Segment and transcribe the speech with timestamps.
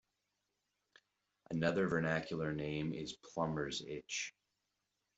[1.51, 4.33] Another vernacular name is plumber's itch.